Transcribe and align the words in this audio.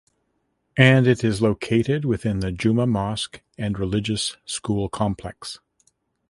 And 0.79 1.05
it 1.05 1.23
is 1.23 1.43
located 1.43 2.05
within 2.05 2.39
the 2.39 2.51
Juma 2.51 2.87
Mosque 2.87 3.41
and 3.55 3.77
religious 3.77 4.35
school 4.45 4.89
complex. 4.89 5.59